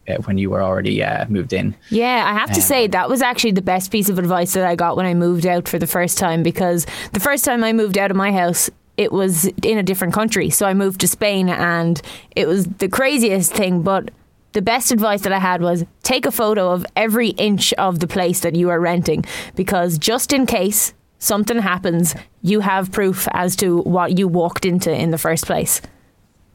uh, 0.08 0.14
when 0.24 0.38
you 0.38 0.50
were 0.50 0.62
already 0.62 1.02
uh, 1.02 1.26
moved 1.28 1.52
in. 1.52 1.74
Yeah, 1.90 2.24
I 2.26 2.32
have 2.32 2.50
to 2.50 2.56
um, 2.56 2.60
say 2.60 2.86
that 2.88 3.08
was 3.08 3.22
actually 3.22 3.52
the 3.52 3.62
best 3.62 3.90
piece 3.90 4.08
of 4.08 4.18
advice 4.18 4.54
that 4.54 4.64
I 4.64 4.74
got 4.74 4.96
when 4.96 5.06
I 5.06 5.14
moved 5.14 5.46
out 5.46 5.68
for 5.68 5.78
the 5.78 5.86
first 5.86 6.18
time 6.18 6.42
because 6.42 6.86
the 7.12 7.20
first 7.20 7.44
time 7.44 7.62
I 7.62 7.72
moved 7.72 7.98
out 7.98 8.10
of 8.10 8.16
my 8.16 8.32
house 8.32 8.70
it 8.96 9.12
was 9.12 9.46
in 9.62 9.78
a 9.78 9.82
different 9.82 10.12
country. 10.12 10.50
So 10.50 10.66
I 10.66 10.74
moved 10.74 11.00
to 11.00 11.08
Spain 11.08 11.48
and 11.48 12.02
it 12.36 12.46
was 12.46 12.66
the 12.66 12.88
craziest 12.88 13.52
thing 13.52 13.82
but 13.82 14.10
the 14.52 14.62
best 14.62 14.90
advice 14.90 15.22
that 15.22 15.32
I 15.32 15.38
had 15.38 15.62
was 15.62 15.84
take 16.02 16.26
a 16.26 16.32
photo 16.32 16.70
of 16.70 16.84
every 16.96 17.28
inch 17.28 17.72
of 17.74 18.00
the 18.00 18.08
place 18.08 18.40
that 18.40 18.56
you 18.56 18.68
are 18.68 18.80
renting 18.80 19.24
because 19.54 19.96
just 19.96 20.32
in 20.32 20.44
case 20.44 20.92
something 21.20 21.58
happens, 21.58 22.16
you 22.42 22.58
have 22.60 22.90
proof 22.90 23.28
as 23.32 23.54
to 23.56 23.82
what 23.82 24.18
you 24.18 24.26
walked 24.26 24.64
into 24.64 24.92
in 24.92 25.12
the 25.12 25.18
first 25.18 25.46
place. 25.46 25.80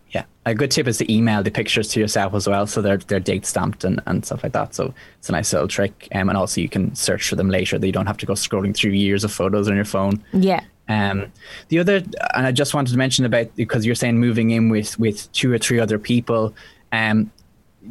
Yeah, 0.10 0.26
a 0.46 0.54
good 0.54 0.72
tip 0.72 0.88
is 0.88 0.98
to 0.98 1.12
email 1.12 1.44
the 1.44 1.52
pictures 1.52 1.88
to 1.90 2.00
yourself 2.00 2.34
as 2.34 2.48
well, 2.48 2.68
so 2.68 2.82
they're 2.82 2.98
they're 2.98 3.20
date 3.20 3.46
stamped 3.46 3.84
and, 3.84 4.02
and 4.06 4.26
stuff 4.26 4.44
like 4.44 4.54
that. 4.54 4.76
So 4.76 4.94
it's 5.20 5.30
a 5.30 5.32
nice 5.32 5.52
little 5.54 5.68
trick, 5.68 6.08
um, 6.14 6.30
and 6.30 6.38
also 6.38 6.62
you 6.62 6.70
can 6.70 6.96
search 6.96 7.30
for 7.30 7.36
them 7.36 7.50
later. 7.50 7.78
That 7.78 7.86
you 7.86 7.94
don't 7.94 8.06
have 8.06 8.18
to 8.18 8.26
go 8.26 8.34
scrolling 8.34 8.76
through 8.76 8.92
years 8.92 9.24
of 9.24 9.32
photos 9.32 9.70
on 9.70 9.76
your 9.76 9.86
phone. 9.86 10.24
Yeah. 10.34 10.62
Um, 10.88 11.32
the 11.70 11.80
other, 11.80 11.96
and 12.36 12.46
I 12.46 12.52
just 12.52 12.74
wanted 12.74 12.92
to 12.92 12.98
mention 12.98 13.26
about 13.26 13.54
because 13.56 13.86
you're 13.86 13.96
saying 13.96 14.18
moving 14.20 14.52
in 14.52 14.70
with 14.70 14.98
with 15.00 15.32
two 15.32 15.52
or 15.52 15.58
three 15.58 15.80
other 15.80 16.00
people. 16.00 16.54
Um, 16.92 17.32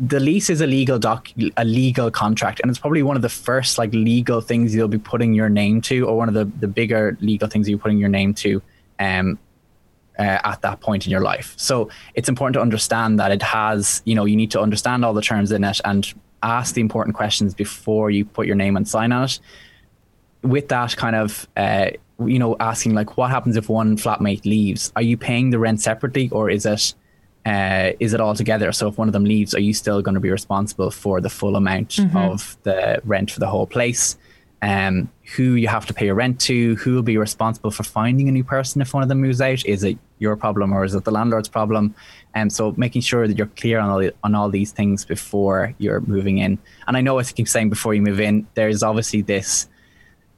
the 0.06 0.20
lease 0.20 0.50
is 0.50 0.60
a 0.60 0.66
legal 0.66 0.98
doc, 0.98 1.28
a 1.56 1.64
legal 1.64 2.10
contract, 2.10 2.60
and 2.60 2.70
it's 2.70 2.78
probably 2.78 3.02
one 3.02 3.16
of 3.16 3.22
the 3.22 3.28
first 3.28 3.78
like 3.78 3.92
legal 3.92 4.40
things 4.40 4.74
you'll 4.74 4.88
be 4.88 4.98
putting 4.98 5.34
your 5.34 5.48
name 5.48 5.80
to, 5.82 6.06
or 6.06 6.16
one 6.16 6.28
of 6.28 6.34
the 6.34 6.44
the 6.60 6.68
bigger 6.68 7.16
legal 7.20 7.48
things 7.48 7.68
you're 7.68 7.78
putting 7.78 7.98
your 7.98 8.08
name 8.08 8.34
to. 8.34 8.62
Um, 8.98 9.38
uh, 10.18 10.38
at 10.44 10.62
that 10.62 10.80
point 10.80 11.06
in 11.06 11.10
your 11.10 11.20
life. 11.20 11.54
So 11.56 11.90
it's 12.14 12.28
important 12.28 12.54
to 12.54 12.60
understand 12.60 13.18
that 13.18 13.32
it 13.32 13.42
has, 13.42 14.02
you 14.04 14.14
know, 14.14 14.24
you 14.24 14.36
need 14.36 14.50
to 14.52 14.60
understand 14.60 15.04
all 15.04 15.12
the 15.12 15.22
terms 15.22 15.50
in 15.50 15.64
it 15.64 15.80
and 15.84 16.12
ask 16.42 16.74
the 16.74 16.80
important 16.80 17.16
questions 17.16 17.54
before 17.54 18.10
you 18.10 18.24
put 18.24 18.46
your 18.46 18.56
name 18.56 18.76
and 18.76 18.86
sign 18.86 19.12
on 19.12 19.24
it. 19.24 19.40
With 20.42 20.68
that 20.68 20.96
kind 20.96 21.16
of, 21.16 21.48
uh, 21.56 21.90
you 22.24 22.38
know, 22.38 22.56
asking 22.60 22.94
like, 22.94 23.16
what 23.16 23.30
happens 23.30 23.56
if 23.56 23.68
one 23.68 23.96
flatmate 23.96 24.44
leaves? 24.44 24.92
Are 24.94 25.02
you 25.02 25.16
paying 25.16 25.50
the 25.50 25.58
rent 25.58 25.80
separately, 25.80 26.28
or 26.30 26.50
is 26.50 26.66
it, 26.66 26.94
uh, 27.46 27.92
is 28.00 28.14
it 28.14 28.20
all 28.20 28.34
together? 28.34 28.72
So 28.72 28.88
if 28.88 28.98
one 28.98 29.08
of 29.08 29.12
them 29.12 29.24
leaves, 29.24 29.54
are 29.54 29.60
you 29.60 29.74
still 29.74 30.02
going 30.02 30.14
to 30.14 30.20
be 30.20 30.30
responsible 30.30 30.90
for 30.90 31.20
the 31.20 31.30
full 31.30 31.56
amount 31.56 31.90
mm-hmm. 31.90 32.16
of 32.16 32.56
the 32.62 33.00
rent 33.04 33.30
for 33.30 33.40
the 33.40 33.48
whole 33.48 33.66
place? 33.66 34.16
um, 34.64 35.10
who 35.36 35.56
you 35.56 35.68
have 35.68 35.84
to 35.84 35.92
pay 35.92 36.06
your 36.06 36.14
rent 36.14 36.40
to, 36.40 36.74
who 36.76 36.94
will 36.94 37.02
be 37.02 37.18
responsible 37.18 37.70
for 37.70 37.82
finding 37.82 38.30
a 38.30 38.32
new 38.32 38.42
person 38.42 38.80
if 38.80 38.94
one 38.94 39.02
of 39.02 39.10
them 39.10 39.20
moves 39.20 39.42
out. 39.42 39.64
Is 39.66 39.84
it 39.84 39.98
your 40.20 40.36
problem 40.36 40.72
or 40.72 40.84
is 40.84 40.94
it 40.94 41.04
the 41.04 41.10
landlord's 41.10 41.50
problem? 41.50 41.94
And 42.34 42.46
um, 42.46 42.50
so 42.50 42.72
making 42.78 43.02
sure 43.02 43.28
that 43.28 43.36
you're 43.36 43.48
clear 43.48 43.78
on 43.78 43.90
all 43.90 43.98
the, 43.98 44.14
on 44.24 44.34
all 44.34 44.48
these 44.48 44.72
things 44.72 45.04
before 45.04 45.74
you're 45.76 46.00
moving 46.00 46.38
in. 46.38 46.58
And 46.86 46.96
I 46.96 47.02
know 47.02 47.18
I 47.18 47.24
keep 47.24 47.46
saying 47.46 47.68
before 47.68 47.92
you 47.92 48.00
move 48.00 48.20
in, 48.20 48.46
there's 48.54 48.82
obviously 48.82 49.20
this 49.20 49.68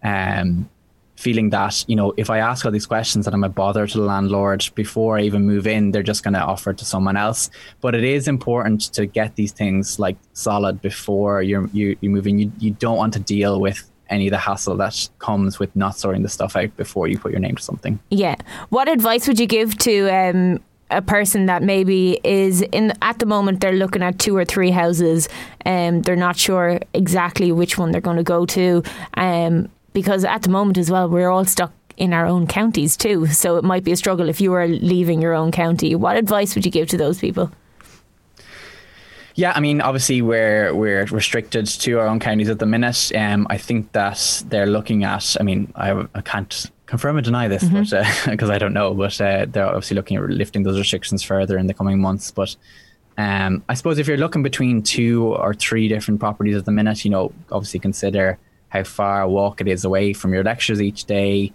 um, 0.03 0.69
feeling 1.17 1.51
that 1.51 1.85
you 1.89 1.97
know 1.97 2.13
if 2.17 2.31
I 2.31 2.39
ask 2.39 2.65
all 2.65 2.71
these 2.71 2.87
questions 2.87 3.25
that 3.25 3.35
I'm 3.35 3.45
a 3.45 3.49
bother 3.49 3.87
to 3.87 3.99
the 3.99 4.05
landlord 4.05 4.69
before 4.75 5.19
I 5.19 5.23
even 5.23 5.47
move 5.47 5.67
in, 5.67 5.91
they're 5.91 6.03
just 6.03 6.23
going 6.23 6.35
to 6.35 6.41
offer 6.41 6.71
it 6.71 6.79
to 6.79 6.85
someone 6.85 7.17
else. 7.17 7.51
But 7.81 7.95
it 7.95 8.05
is 8.05 8.29
important 8.29 8.93
to 8.95 9.07
get 9.07 9.37
these 9.37 9.53
things 9.53 9.99
like 9.99 10.17
solid 10.33 10.81
before 10.81 11.43
you're 11.43 11.69
you, 11.73 11.97
you 12.01 12.11
move 12.11 12.27
in. 12.27 12.39
You 12.39 12.53
you 12.59 12.71
don't 12.73 12.97
want 12.97 13.15
to 13.15 13.21
deal 13.21 13.61
with 13.61 13.91
any 14.09 14.29
of 14.29 14.31
the 14.31 14.39
hassle 14.39 14.77
that 14.77 15.09
comes 15.19 15.59
with 15.59 15.75
not 15.75 15.97
sorting 15.97 16.23
the 16.23 16.29
stuff 16.29 16.55
out 16.57 16.77
before 16.77 17.09
you 17.09 17.19
put 17.19 17.33
your 17.33 17.41
name 17.41 17.57
to 17.57 17.63
something. 17.63 17.99
Yeah. 18.11 18.37
What 18.69 18.89
advice 18.89 19.27
would 19.27 19.41
you 19.41 19.47
give 19.47 19.77
to 19.79 20.09
um, 20.09 20.61
a 20.91 21.03
person 21.03 21.47
that 21.47 21.63
maybe 21.63 22.21
is 22.23 22.63
in 22.63 22.93
at 23.03 23.19
the 23.19 23.27
moment 23.27 23.61
they're 23.61 23.73
looking 23.73 24.03
at 24.03 24.19
two 24.19 24.37
or 24.37 24.45
three 24.45 24.71
houses 24.71 25.29
and 25.63 25.97
um, 25.97 26.03
they're 26.03 26.15
not 26.17 26.37
sure 26.37 26.79
exactly 26.95 27.51
which 27.51 27.77
one 27.77 27.91
they're 27.91 28.01
going 28.01 28.17
to 28.17 28.23
go 28.23 28.47
to 28.47 28.83
um, 29.15 29.69
because 29.97 30.27
at 30.27 30.43
the 30.43 30.51
moment 30.51 30.77
as 30.77 30.91
well 30.91 31.09
we're 31.09 31.31
all 31.31 31.47
stuck 31.47 31.73
in 31.97 32.13
our 32.13 32.27
own 32.27 32.47
counties 32.47 32.99
too 32.99 33.27
so 33.29 33.57
it 33.57 33.65
might 33.65 33.83
be 33.83 33.93
a 33.93 33.97
struggle 33.97 34.29
if 34.29 34.43
you 34.43 34.53
are 34.53 34.69
leaving 34.69 35.23
your 35.23 35.33
own 35.33 35.51
county 35.51 35.95
what 35.95 36.19
advice 36.19 36.55
would 36.55 36.67
you 36.67 36.71
give 36.71 36.87
to 36.87 36.99
those 36.99 37.19
people 37.19 37.51
yeah, 39.39 39.53
I 39.55 39.61
mean, 39.61 39.83
obviously 39.83 40.23
we're 40.23 40.75
we're 40.75 41.05
restricted 41.05 41.67
to 41.67 41.99
our 41.99 42.07
own 42.07 42.21
counties 42.21 42.49
at 42.49 42.59
the 42.59 42.65
minute. 42.65 43.13
Um, 43.15 43.47
I 43.51 43.59
think 43.59 43.93
that 43.93 44.43
they're 44.49 44.67
looking 44.67 45.05
at. 45.05 45.37
I 45.39 45.43
mean, 45.43 45.71
I, 45.77 46.07
I 46.15 46.23
can't 46.23 46.71
confirm 46.87 47.19
or 47.19 47.21
deny 47.21 47.47
this, 47.47 47.63
mm-hmm. 47.63 47.85
but 47.85 48.31
because 48.31 48.49
uh, 48.49 48.53
I 48.55 48.57
don't 48.57 48.73
know, 48.73 48.95
but 48.95 49.21
uh, 49.21 49.45
they're 49.47 49.67
obviously 49.67 49.95
looking 49.95 50.17
at 50.17 50.23
lifting 50.31 50.63
those 50.63 50.79
restrictions 50.79 51.23
further 51.23 51.59
in 51.59 51.67
the 51.67 51.75
coming 51.75 52.01
months. 52.01 52.31
But 52.31 52.57
um, 53.19 53.63
I 53.69 53.75
suppose 53.75 53.99
if 53.99 54.09
you're 54.09 54.17
looking 54.17 54.43
between 54.43 54.83
two 54.83 55.27
or 55.27 55.53
three 55.53 55.87
different 55.87 56.19
properties 56.19 56.57
at 56.57 56.65
the 56.65 56.73
minute, 56.73 57.05
you 57.05 57.11
know, 57.11 57.31
obviously 57.53 57.79
consider 57.79 58.39
how 58.77 58.85
far 58.85 59.23
a 59.23 59.29
walk 59.29 59.61
it 59.61 59.69
is 59.69 59.85
away 59.85 60.13
from 60.13 60.33
your 60.33 60.45
lectures 60.45 60.81
each 60.81 61.05
day, 61.05 61.53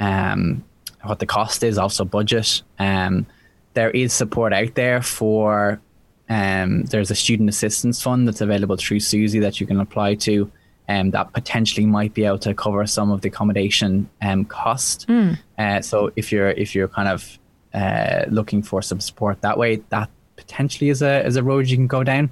um, 0.00 0.64
what 1.02 1.18
the 1.18 1.26
cost 1.26 1.62
is, 1.62 1.78
also 1.78 2.04
budget. 2.04 2.62
Um, 2.78 3.26
there 3.74 3.90
is 3.90 4.12
support 4.12 4.52
out 4.52 4.74
there 4.74 5.02
for 5.02 5.80
um, 6.28 6.84
there's 6.84 7.10
a 7.10 7.14
student 7.14 7.48
assistance 7.48 8.02
fund 8.02 8.26
that's 8.26 8.40
available 8.40 8.76
through 8.76 9.00
SUSI 9.00 9.40
that 9.40 9.60
you 9.60 9.66
can 9.66 9.80
apply 9.80 10.14
to, 10.16 10.50
um, 10.88 11.10
that 11.10 11.32
potentially 11.32 11.86
might 11.86 12.14
be 12.14 12.24
able 12.24 12.38
to 12.38 12.54
cover 12.54 12.86
some 12.86 13.10
of 13.10 13.20
the 13.20 13.28
accommodation 13.28 14.08
um, 14.22 14.44
cost. 14.44 15.06
Mm. 15.08 15.38
Uh, 15.58 15.80
so 15.82 16.10
if 16.16 16.32
you're 16.32 16.50
if 16.50 16.74
you're 16.74 16.88
kind 16.88 17.08
of 17.08 17.38
uh, 17.74 18.24
looking 18.28 18.62
for 18.62 18.82
some 18.82 19.00
support 19.00 19.40
that 19.42 19.58
way, 19.58 19.82
that 19.90 20.08
potentially 20.36 20.90
is 20.90 21.02
a 21.02 21.24
is 21.26 21.36
a 21.36 21.42
road 21.42 21.68
you 21.68 21.76
can 21.76 21.86
go 21.86 22.02
down. 22.02 22.30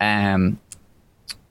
Um, 0.00 0.58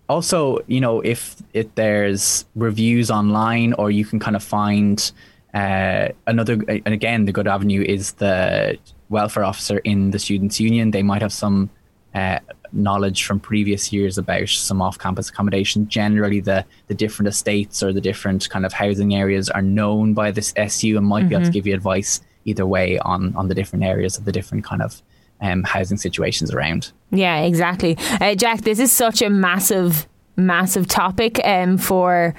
also, 0.10 0.60
you 0.68 0.82
know, 0.82 1.02
if 1.02 1.36
if 1.54 1.74
there's 1.76 2.46
reviews 2.56 3.10
online, 3.10 3.74
or 3.74 3.92
you 3.92 4.06
can 4.06 4.20
kind 4.20 4.36
of 4.36 4.44
find 4.44 5.12
uh, 5.54 6.10
another, 6.28 6.54
and 6.68 6.94
again, 6.94 7.26
the 7.26 7.32
good 7.32 7.48
avenue 7.48 7.82
is 7.82 8.14
the 8.14 8.78
welfare 9.10 9.44
officer 9.44 9.78
in 9.80 10.12
the 10.12 10.20
students' 10.20 10.60
union. 10.60 10.92
They 10.92 11.04
might 11.04 11.22
have 11.22 11.34
some 11.34 11.70
uh, 12.14 12.40
knowledge 12.72 13.24
from 13.24 13.40
previous 13.40 13.94
years 13.94 14.18
about 14.18 14.50
some 14.50 14.82
off-campus 14.82 15.30
accommodation. 15.30 15.88
Generally, 15.88 16.42
the 16.42 16.66
the 16.88 16.96
different 16.96 17.30
estates 17.30 17.82
or 17.82 17.94
the 17.94 18.02
different 18.02 18.50
kind 18.50 18.66
of 18.66 18.74
housing 18.74 19.16
areas 19.16 19.50
are 19.50 19.62
known 19.62 20.14
by 20.14 20.32
this 20.32 20.54
SU 20.58 20.98
and 20.98 21.06
might 21.06 21.22
mm-hmm. 21.22 21.30
be 21.30 21.36
able 21.36 21.44
to 21.44 21.48
mm-hmm. 21.48 21.54
give 21.54 21.68
you 21.68 21.74
advice 21.74 22.22
either 22.46 22.66
way 22.66 23.00
on 23.00 23.34
on 23.36 23.48
the 23.48 23.56
different 23.56 23.86
areas 23.86 24.18
of 24.18 24.26
the 24.26 24.32
different 24.32 24.64
kind 24.66 24.82
of 24.82 25.02
um, 25.42 25.64
housing 25.64 25.98
situations 25.98 26.54
around. 26.54 26.92
Yeah, 27.12 27.42
exactly. 27.42 27.98
Uh, 28.22 28.36
Jack, 28.36 28.62
this 28.62 28.80
is 28.80 28.92
such 28.92 29.22
a 29.22 29.30
massive, 29.30 30.08
massive 30.36 30.88
topic 30.88 31.40
um, 31.46 31.78
for 31.78 32.34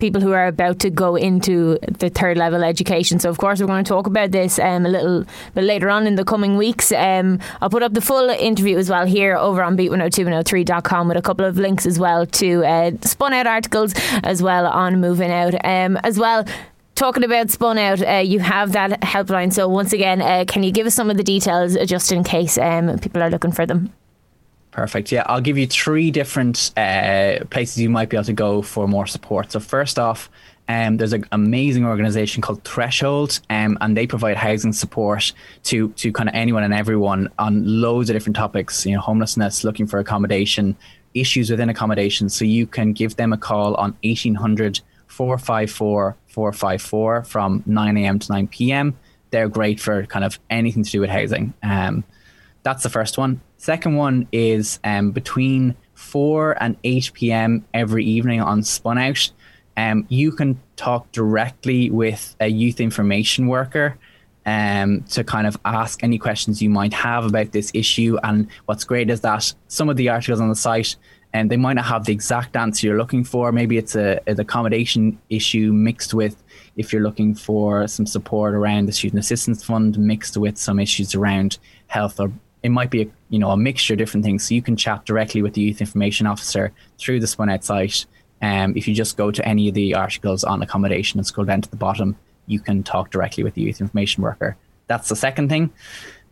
people 0.00 0.20
who 0.20 0.32
are 0.32 0.46
about 0.46 0.78
to 0.80 0.90
go 0.90 1.14
into 1.14 1.78
the 1.86 2.10
third 2.10 2.36
level 2.36 2.64
education. 2.64 3.20
So, 3.20 3.30
of 3.30 3.38
course, 3.38 3.60
we're 3.60 3.66
going 3.66 3.84
to 3.84 3.88
talk 3.88 4.06
about 4.06 4.32
this 4.32 4.58
um, 4.58 4.86
a 4.86 4.88
little 4.88 5.24
bit 5.54 5.64
later 5.64 5.90
on 5.90 6.06
in 6.06 6.16
the 6.16 6.24
coming 6.24 6.56
weeks. 6.56 6.90
Um, 6.90 7.38
I'll 7.60 7.70
put 7.70 7.82
up 7.82 7.92
the 7.92 8.00
full 8.00 8.30
interview 8.30 8.78
as 8.78 8.90
well 8.90 9.06
here 9.06 9.36
over 9.36 9.62
on 9.62 9.76
beat102103.com 9.76 11.08
with 11.08 11.16
a 11.16 11.22
couple 11.22 11.44
of 11.44 11.58
links 11.58 11.86
as 11.86 11.98
well 11.98 12.26
to 12.26 12.64
uh, 12.64 12.92
spun 13.02 13.32
out 13.32 13.46
articles 13.46 13.94
as 14.24 14.42
well 14.42 14.66
on 14.66 15.00
moving 15.00 15.30
out. 15.30 15.54
Um, 15.64 15.96
as 15.98 16.18
well, 16.18 16.44
talking 17.00 17.24
about 17.24 17.50
spun 17.50 17.78
out, 17.78 18.06
uh, 18.06 18.18
you 18.18 18.38
have 18.40 18.72
that 18.72 19.00
helpline. 19.00 19.52
So, 19.52 19.66
once 19.68 19.92
again, 19.92 20.20
uh, 20.20 20.44
can 20.46 20.62
you 20.62 20.70
give 20.70 20.86
us 20.86 20.94
some 20.94 21.10
of 21.10 21.16
the 21.16 21.24
details 21.24 21.76
just 21.86 22.12
in 22.12 22.22
case 22.22 22.58
um, 22.58 22.98
people 22.98 23.22
are 23.22 23.30
looking 23.30 23.52
for 23.52 23.66
them? 23.66 23.92
Perfect. 24.70 25.10
Yeah, 25.10 25.24
I'll 25.26 25.40
give 25.40 25.58
you 25.58 25.66
three 25.66 26.10
different 26.10 26.72
uh, 26.76 27.44
places 27.46 27.78
you 27.78 27.90
might 27.90 28.10
be 28.10 28.16
able 28.16 28.26
to 28.26 28.32
go 28.34 28.62
for 28.62 28.86
more 28.86 29.06
support. 29.06 29.50
So 29.50 29.58
first 29.58 29.98
off, 29.98 30.30
um, 30.68 30.98
there's 30.98 31.14
an 31.14 31.24
amazing 31.32 31.84
organization 31.84 32.42
called 32.42 32.62
Threshold, 32.62 33.40
um, 33.50 33.76
and 33.80 33.96
they 33.96 34.06
provide 34.06 34.36
housing 34.36 34.72
support 34.72 35.32
to 35.64 35.88
to 35.88 36.12
kind 36.12 36.28
of 36.28 36.34
anyone 36.34 36.62
and 36.62 36.74
everyone 36.74 37.30
on 37.38 37.64
loads 37.80 38.10
of 38.10 38.14
different 38.14 38.36
topics. 38.36 38.84
You 38.84 38.94
know, 38.94 39.00
homelessness, 39.00 39.64
looking 39.64 39.86
for 39.86 39.98
accommodation, 39.98 40.76
issues 41.14 41.50
within 41.50 41.70
accommodation. 41.70 42.28
So 42.28 42.44
you 42.44 42.66
can 42.66 42.92
give 42.92 43.16
them 43.16 43.32
a 43.32 43.38
call 43.38 43.74
on 43.76 43.96
1800 44.04 44.80
454 45.06 46.16
454 46.30 47.24
from 47.24 47.62
9 47.66 47.96
a.m. 47.98 48.18
to 48.18 48.32
9 48.32 48.48
p.m. 48.48 48.96
They're 49.30 49.48
great 49.48 49.80
for 49.80 50.06
kind 50.06 50.24
of 50.24 50.38
anything 50.48 50.82
to 50.84 50.90
do 50.90 51.00
with 51.00 51.10
housing. 51.10 51.54
Um, 51.62 52.04
that's 52.62 52.82
the 52.82 52.90
first 52.90 53.18
one. 53.18 53.40
Second 53.56 53.96
one 53.96 54.28
is 54.32 54.80
um, 54.84 55.12
between 55.12 55.76
4 55.94 56.62
and 56.62 56.76
8 56.82 57.12
p.m. 57.14 57.64
every 57.74 58.04
evening 58.04 58.40
on 58.40 58.62
Spun 58.62 58.98
Out. 58.98 59.30
Um, 59.76 60.06
you 60.08 60.32
can 60.32 60.60
talk 60.76 61.10
directly 61.12 61.90
with 61.90 62.36
a 62.40 62.48
youth 62.48 62.80
information 62.80 63.46
worker 63.46 63.96
um, 64.46 65.02
to 65.10 65.22
kind 65.24 65.46
of 65.46 65.58
ask 65.64 66.02
any 66.02 66.18
questions 66.18 66.60
you 66.60 66.70
might 66.70 66.92
have 66.92 67.24
about 67.24 67.52
this 67.52 67.70
issue. 67.74 68.18
And 68.22 68.48
what's 68.66 68.84
great 68.84 69.10
is 69.10 69.20
that 69.20 69.52
some 69.68 69.88
of 69.88 69.96
the 69.96 70.08
articles 70.08 70.40
on 70.40 70.48
the 70.48 70.56
site 70.56 70.96
and 71.32 71.50
they 71.50 71.56
might 71.56 71.74
not 71.74 71.84
have 71.84 72.04
the 72.04 72.12
exact 72.12 72.56
answer 72.56 72.86
you're 72.86 72.98
looking 72.98 73.24
for. 73.24 73.52
Maybe 73.52 73.78
it's 73.78 73.94
a 73.94 74.20
an 74.26 74.40
accommodation 74.40 75.18
issue 75.28 75.72
mixed 75.72 76.12
with 76.14 76.42
if 76.76 76.92
you're 76.92 77.02
looking 77.02 77.34
for 77.34 77.86
some 77.86 78.06
support 78.06 78.54
around 78.54 78.86
the 78.86 78.92
student 78.92 79.20
assistance 79.20 79.62
fund, 79.62 79.98
mixed 79.98 80.36
with 80.36 80.58
some 80.58 80.80
issues 80.80 81.14
around 81.14 81.58
health 81.86 82.18
or 82.20 82.32
it 82.62 82.70
might 82.70 82.90
be 82.90 83.02
a 83.02 83.08
you 83.28 83.38
know 83.38 83.50
a 83.50 83.56
mixture 83.56 83.94
of 83.94 83.98
different 83.98 84.24
things. 84.24 84.46
So 84.46 84.54
you 84.54 84.62
can 84.62 84.76
chat 84.76 85.04
directly 85.04 85.42
with 85.42 85.54
the 85.54 85.60
youth 85.60 85.80
information 85.80 86.26
officer 86.26 86.72
through 86.98 87.20
the 87.20 87.26
Spunout 87.26 87.62
site. 87.62 88.06
Um, 88.42 88.74
if 88.76 88.88
you 88.88 88.94
just 88.94 89.16
go 89.16 89.30
to 89.30 89.46
any 89.46 89.68
of 89.68 89.74
the 89.74 89.94
articles 89.94 90.44
on 90.44 90.62
accommodation 90.62 91.20
and 91.20 91.26
scroll 91.26 91.44
down 91.44 91.60
to 91.60 91.70
the 91.70 91.76
bottom, 91.76 92.16
you 92.46 92.58
can 92.58 92.82
talk 92.82 93.10
directly 93.10 93.44
with 93.44 93.54
the 93.54 93.62
youth 93.62 93.80
information 93.80 94.22
worker. 94.22 94.56
That's 94.86 95.08
the 95.08 95.16
second 95.16 95.50
thing. 95.50 95.70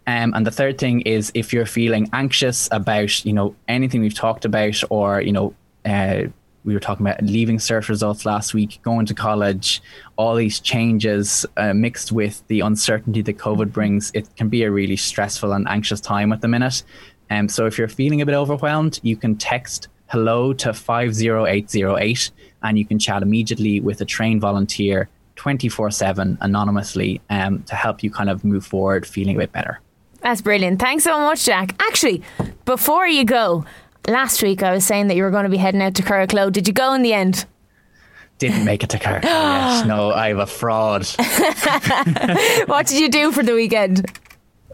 Um, 0.08 0.32
and 0.34 0.46
the 0.46 0.50
third 0.50 0.78
thing 0.78 1.02
is 1.02 1.30
if 1.34 1.52
you're 1.52 1.66
feeling 1.66 2.08
anxious 2.14 2.66
about 2.72 3.26
you 3.26 3.34
know 3.34 3.54
anything 3.68 4.00
we've 4.00 4.14
talked 4.14 4.46
about 4.46 4.82
or 4.88 5.20
you 5.20 5.32
know 5.32 5.54
uh, 5.84 6.22
we 6.64 6.72
were 6.72 6.80
talking 6.80 7.06
about 7.06 7.22
leaving 7.22 7.58
cert 7.58 7.90
results 7.90 8.24
last 8.24 8.54
week, 8.54 8.80
going 8.82 9.04
to 9.04 9.14
college, 9.14 9.82
all 10.16 10.34
these 10.34 10.60
changes 10.60 11.44
uh, 11.58 11.74
mixed 11.74 12.10
with 12.10 12.42
the 12.48 12.60
uncertainty 12.60 13.20
that 13.20 13.36
COVID 13.36 13.70
brings. 13.70 14.10
It 14.14 14.34
can 14.34 14.48
be 14.48 14.62
a 14.62 14.70
really 14.70 14.96
stressful 14.96 15.52
and 15.52 15.68
anxious 15.68 16.00
time 16.00 16.32
at 16.32 16.40
the 16.40 16.48
minute. 16.48 16.84
Um, 17.28 17.50
so 17.50 17.66
if 17.66 17.76
you're 17.76 17.86
feeling 17.86 18.22
a 18.22 18.26
bit 18.26 18.34
overwhelmed, 18.34 19.00
you 19.02 19.14
can 19.14 19.36
text 19.36 19.88
hello 20.06 20.54
to 20.54 20.72
50808 20.72 22.30
and 22.62 22.78
you 22.78 22.86
can 22.86 22.98
chat 22.98 23.22
immediately 23.22 23.80
with 23.80 24.00
a 24.00 24.06
trained 24.06 24.40
volunteer 24.40 25.10
24 25.36 25.90
7 25.90 26.38
anonymously 26.40 27.20
um, 27.28 27.62
to 27.64 27.74
help 27.74 28.02
you 28.02 28.10
kind 28.10 28.30
of 28.30 28.42
move 28.42 28.64
forward 28.64 29.06
feeling 29.06 29.36
a 29.36 29.40
bit 29.40 29.52
better. 29.52 29.80
That's 30.20 30.40
brilliant. 30.40 30.80
Thanks 30.80 31.04
so 31.04 31.18
much, 31.20 31.44
Jack. 31.44 31.74
Actually, 31.80 32.22
before 32.64 33.06
you 33.06 33.24
go, 33.24 33.64
last 34.06 34.42
week 34.42 34.62
I 34.62 34.72
was 34.72 34.84
saying 34.84 35.08
that 35.08 35.16
you 35.16 35.22
were 35.22 35.30
going 35.30 35.44
to 35.44 35.50
be 35.50 35.56
heading 35.56 35.82
out 35.82 35.94
to 35.96 36.02
Curracloe. 36.02 36.52
Did 36.52 36.66
you 36.66 36.74
go 36.74 36.92
in 36.94 37.02
the 37.02 37.12
end? 37.12 37.46
Didn't 38.38 38.64
make 38.64 38.84
it 38.84 38.90
to 38.90 38.98
Curracloe. 38.98 39.22
yes. 39.24 39.86
No, 39.86 40.12
I'm 40.12 40.38
a 40.38 40.46
fraud. 40.46 41.06
what 42.66 42.86
did 42.86 43.00
you 43.00 43.08
do 43.08 43.32
for 43.32 43.42
the 43.42 43.54
weekend? 43.54 44.06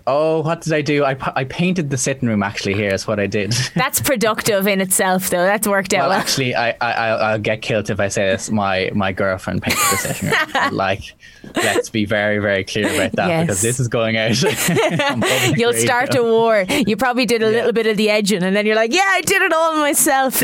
Oh, 0.06 0.42
what 0.42 0.61
did 0.61 0.75
I 0.75 0.82
do? 0.82 1.02
I, 1.02 1.16
I 1.34 1.44
painted 1.44 1.88
the 1.88 1.96
sitting 1.96 2.28
room. 2.28 2.42
Actually, 2.42 2.75
here 2.75 2.92
is 2.92 3.06
what 3.06 3.18
I 3.18 3.26
did. 3.26 3.52
That's 3.75 4.00
productive 4.00 4.66
in 4.66 4.82
itself, 4.82 5.30
though. 5.30 5.42
That's 5.44 5.66
worked 5.66 5.94
out 5.94 6.00
well. 6.00 6.08
well. 6.11 6.18
Actually, 6.18 6.54
I, 6.54 6.73
I 6.80 7.08
I'll 7.08 7.38
get 7.38 7.62
killed 7.62 7.88
if 7.88 7.99
I 7.99 8.08
say 8.08 8.26
this. 8.26 8.50
My 8.50 8.90
my 8.94 9.12
girlfriend 9.12 9.62
painted 9.62 9.78
the 9.80 9.96
sitting 9.96 10.28
room. 10.28 10.73
like, 10.76 11.14
let's 11.56 11.88
be 11.88 12.04
very 12.04 12.38
very 12.38 12.64
clear 12.64 12.84
about 12.87 13.12
that 13.12 13.28
Yes. 13.28 13.42
because 13.46 13.62
this 13.62 13.80
is 13.80 13.88
going 13.88 14.18
out. 14.18 14.40
You'll 15.56 15.73
radio. 15.73 15.73
start 15.73 16.14
a 16.14 16.23
war. 16.23 16.66
You 16.68 16.99
probably 16.99 17.25
did 17.25 17.42
a 17.42 17.49
little 17.49 17.73
bit 17.73 17.87
of 17.87 17.96
the 17.96 18.11
edging, 18.11 18.42
and 18.42 18.54
then 18.54 18.66
you're 18.66 18.76
like, 18.76 18.92
"Yeah, 18.92 19.06
I 19.08 19.23
did 19.23 19.40
it 19.40 19.52
all 19.54 19.76
myself." 19.76 20.38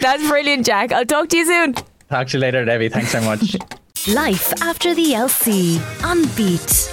That's 0.00 0.28
brilliant, 0.28 0.66
Jack. 0.66 0.92
I'll 0.92 1.06
talk 1.06 1.30
to 1.30 1.36
you 1.38 1.46
soon. 1.46 1.74
Talk 2.10 2.26
to 2.28 2.36
you 2.36 2.40
later, 2.42 2.62
Debbie. 2.66 2.90
Thanks 2.90 3.10
so 3.12 3.22
much. 3.22 3.56
Life 4.06 4.52
after 4.62 4.94
the 4.94 5.12
LC 5.12 5.80
on 6.04 6.26
Beat. 6.36 6.92